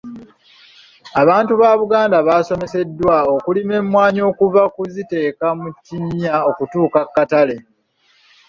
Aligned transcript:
Abantu 1.21 1.53
ba 1.61 1.69
Buganda 1.81 2.17
basomeseddwa 2.27 3.15
okulima 3.35 3.73
emmwanyi 3.81 4.21
okuva 4.31 4.61
ku 4.67 4.71
kuziteeka 4.77 5.47
mu 5.61 5.69
kinnya 5.85 6.35
okutuuka 6.49 6.99
ku 7.07 7.11
katale. 7.17 7.55